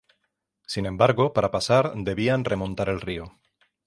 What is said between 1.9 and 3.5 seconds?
debían remontar el río.